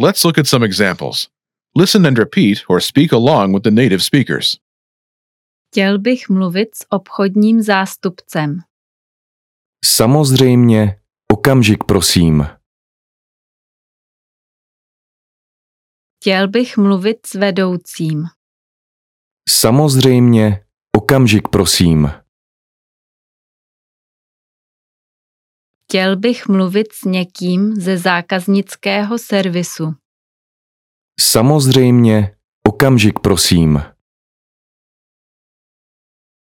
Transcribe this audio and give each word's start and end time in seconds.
Let's 0.00 0.24
look 0.24 0.38
at 0.38 0.46
some 0.46 0.66
examples. 0.66 1.28
Listen 1.74 2.06
and 2.06 2.18
repeat 2.18 2.64
or 2.68 2.80
speak 2.80 3.12
along 3.12 3.52
with 3.52 3.62
the 3.62 3.70
native 3.70 4.02
speakers. 4.02 4.56
Chtěl 5.70 5.98
bych 5.98 6.28
mluvit 6.28 6.74
s 6.74 6.86
obchodním 6.90 7.62
zástupcem. 7.62 8.58
Samozřejmě, 9.84 11.00
okamžik 11.32 11.84
prosím. 11.84 12.46
Chtěl 16.20 16.48
bych 16.48 16.76
mluvit 16.76 17.26
s 17.26 17.34
vedoucím. 17.34 18.24
Samozřejmě, 19.48 20.64
okamžik 20.96 21.48
prosím. 21.48 22.10
Chtěl 25.90 26.16
bych 26.16 26.48
mluvit 26.48 26.92
s 26.92 27.04
někým 27.04 27.74
ze 27.74 27.98
zákaznického 27.98 29.18
servisu. 29.18 29.94
Samozřejmě, 31.20 32.34
okamžik 32.68 33.18
prosím. 33.18 33.82